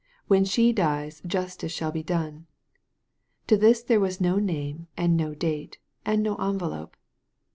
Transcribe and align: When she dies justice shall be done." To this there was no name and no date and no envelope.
When 0.25 0.45
she 0.45 0.73
dies 0.73 1.21
justice 1.27 1.71
shall 1.71 1.91
be 1.91 2.01
done." 2.01 2.47
To 3.45 3.55
this 3.55 3.83
there 3.83 3.99
was 3.99 4.19
no 4.19 4.39
name 4.39 4.87
and 4.97 5.15
no 5.15 5.35
date 5.35 5.77
and 6.03 6.23
no 6.23 6.37
envelope. 6.37 6.97